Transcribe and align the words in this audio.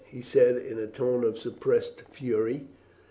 he 0.07 0.19
said, 0.23 0.57
in 0.57 0.79
a 0.79 0.87
tone 0.87 1.23
of 1.23 1.37
suppressed 1.37 2.01
fury. 2.11 2.65